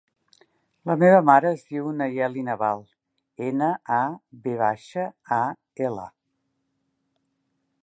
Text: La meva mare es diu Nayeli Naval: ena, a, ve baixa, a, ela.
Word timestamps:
La 0.91 0.93
meva 1.01 1.17
mare 1.29 1.51
es 1.57 1.61
diu 1.73 1.89
Nayeli 1.97 2.45
Naval: 2.47 2.81
ena, 3.49 3.69
a, 3.99 4.01
ve 4.47 4.57
baixa, 4.65 5.07
a, 5.39 5.41
ela. 5.91 6.09